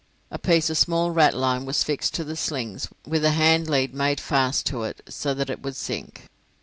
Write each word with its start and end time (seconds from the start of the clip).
A 0.31 0.39
piece 0.39 0.71
of 0.71 0.79
small 0.79 1.11
ratline 1.13 1.63
was 1.65 1.83
fixed 1.83 2.15
to 2.15 2.23
the 2.23 2.35
slings, 2.35 2.87
with 3.05 3.21
the 3.21 3.33
handlead 3.37 3.93
made 3.93 4.19
fast 4.19 4.65
to 4.65 4.81
it 4.81 5.01
so 5.07 5.35
that 5.35 5.51
it 5.51 5.61
would 5.61 5.75
sink. 5.75 6.23